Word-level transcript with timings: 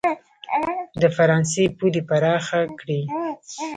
د 1.01 1.03
فرانسې 1.15 1.63
پولې 1.77 2.01
پراخې 2.09 2.61
کړي. 2.79 3.01